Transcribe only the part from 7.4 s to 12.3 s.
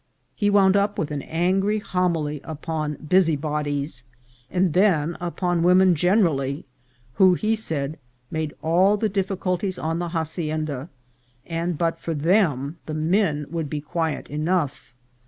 said, made all the difficulties on the hacienda, and but for